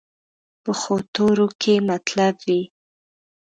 [0.63, 2.61] پخو تورو کې مطلب وي